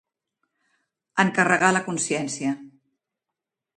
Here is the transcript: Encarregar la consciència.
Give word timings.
Encarregar 1.25 1.71
la 1.75 1.83
consciència. 1.91 2.59